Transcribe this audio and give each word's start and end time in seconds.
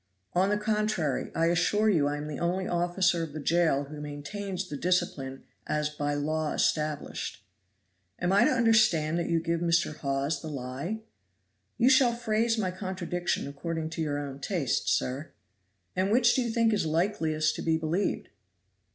"On 0.33 0.49
the 0.49 0.57
contrary, 0.57 1.29
I 1.35 1.45
assure 1.45 1.87
you 1.87 2.07
I 2.07 2.17
am 2.17 2.25
the 2.27 2.39
only 2.39 2.67
officer 2.67 3.21
of 3.21 3.33
the 3.33 3.39
jail 3.39 3.83
who 3.83 4.01
maintains 4.01 4.67
the 4.67 4.75
discipline 4.75 5.43
as 5.67 5.89
by 5.89 6.15
law 6.15 6.53
established." 6.53 7.45
"Am 8.17 8.33
I 8.33 8.45
to 8.45 8.49
understand 8.49 9.19
that 9.19 9.29
you 9.29 9.39
give 9.39 9.59
Mr. 9.61 9.95
Hawes 9.95 10.41
the 10.41 10.47
lie?" 10.47 11.01
"You 11.77 11.87
shall 11.91 12.13
phrase 12.15 12.57
my 12.57 12.71
contradiction 12.71 13.47
according 13.47 13.91
to 13.91 14.01
your 14.01 14.17
own 14.17 14.39
taste, 14.39 14.89
sir." 14.89 15.33
"And 15.95 16.11
which 16.11 16.33
do 16.33 16.41
you 16.41 16.49
think 16.49 16.73
is 16.73 16.83
likeliest 16.87 17.55
to 17.57 17.61
be 17.61 17.77
believed?" 17.77 18.29